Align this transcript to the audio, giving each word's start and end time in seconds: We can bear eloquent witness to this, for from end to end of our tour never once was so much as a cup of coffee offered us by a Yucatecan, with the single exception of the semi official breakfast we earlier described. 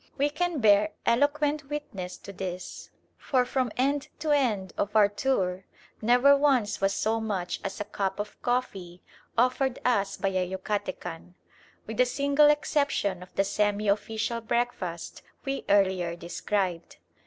We 0.17 0.31
can 0.31 0.61
bear 0.61 0.93
eloquent 1.05 1.69
witness 1.69 2.17
to 2.17 2.33
this, 2.33 2.89
for 3.19 3.45
from 3.45 3.71
end 3.77 4.07
to 4.17 4.31
end 4.31 4.73
of 4.75 4.95
our 4.95 5.07
tour 5.07 5.65
never 6.01 6.35
once 6.35 6.81
was 6.81 6.95
so 6.95 7.19
much 7.21 7.59
as 7.63 7.79
a 7.79 7.83
cup 7.83 8.19
of 8.19 8.41
coffee 8.41 9.03
offered 9.37 9.77
us 9.85 10.17
by 10.17 10.29
a 10.29 10.49
Yucatecan, 10.49 11.35
with 11.85 11.97
the 11.97 12.07
single 12.07 12.49
exception 12.49 13.21
of 13.21 13.35
the 13.35 13.43
semi 13.43 13.87
official 13.89 14.41
breakfast 14.41 15.21
we 15.45 15.65
earlier 15.69 16.15
described. 16.15 16.97